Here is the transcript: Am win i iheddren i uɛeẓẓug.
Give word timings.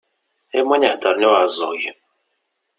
Am 0.57 0.69
win 0.69 0.85
i 0.87 0.89
iheddren 0.89 1.25
i 1.27 1.27
uɛeẓẓug. 1.29 1.81